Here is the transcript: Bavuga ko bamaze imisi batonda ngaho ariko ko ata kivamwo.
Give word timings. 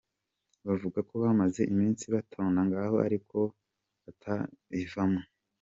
Bavuga 0.67 0.99
ko 1.09 1.13
bamaze 1.23 1.61
imisi 1.71 2.05
batonda 2.15 2.59
ngaho 2.67 2.95
ariko 3.07 3.35
ko 4.07 4.09
ata 4.09 4.35
kivamwo. 4.79 5.21